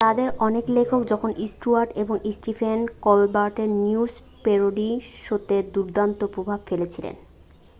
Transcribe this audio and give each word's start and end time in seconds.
তাদের 0.03 0.29
অনেক 0.39 0.65
লেখক 0.77 1.01
জন 1.11 1.21
স্টুয়ার্ট 1.47 1.89
এবং 1.95 2.15
স্টিফেন 2.35 2.79
কোলবার্টের 3.03 3.69
নিউজ 3.81 4.11
প্যারোডি 4.43 4.89
শোতে 5.19 5.57
দুর্দান্ত 5.73 6.19
প্রভাব 6.33 6.59
ফেলেছিলেন 6.67 7.15